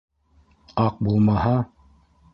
Аҡ 0.85 0.97
булмаһа? 1.09 1.55